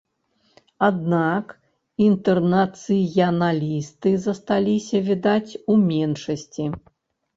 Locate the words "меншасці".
5.87-6.65